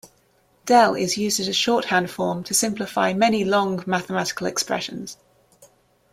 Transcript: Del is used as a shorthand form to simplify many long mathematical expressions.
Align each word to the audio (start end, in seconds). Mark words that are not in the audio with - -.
Del 0.65 0.95
is 0.95 1.15
used 1.19 1.39
as 1.39 1.47
a 1.47 1.53
shorthand 1.53 2.09
form 2.09 2.43
to 2.45 2.55
simplify 2.55 3.13
many 3.13 3.45
long 3.45 3.83
mathematical 3.85 4.47
expressions. 4.47 5.15